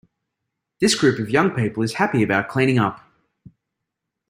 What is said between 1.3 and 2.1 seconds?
people is